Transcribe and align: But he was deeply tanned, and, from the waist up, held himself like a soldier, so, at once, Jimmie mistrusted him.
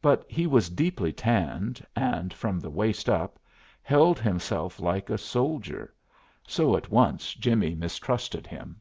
But 0.00 0.24
he 0.28 0.46
was 0.46 0.70
deeply 0.70 1.12
tanned, 1.12 1.84
and, 1.96 2.32
from 2.32 2.60
the 2.60 2.70
waist 2.70 3.08
up, 3.08 3.36
held 3.82 4.16
himself 4.20 4.78
like 4.78 5.10
a 5.10 5.18
soldier, 5.18 5.92
so, 6.46 6.76
at 6.76 6.88
once, 6.88 7.34
Jimmie 7.34 7.74
mistrusted 7.74 8.46
him. 8.46 8.80